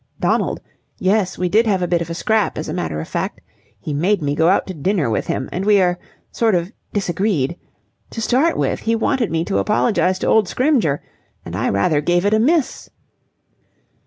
[0.19, 0.61] "Donald.
[0.97, 3.39] Yes, we did have a bit of a scrap, as a matter of fact.
[3.79, 5.99] He made me go out to dinner with him and we er
[6.31, 7.55] sort of disagreed.
[8.09, 11.03] To start with, he wanted me to apologize to old Scrymgeour,
[11.45, 12.89] and I rather gave it a miss."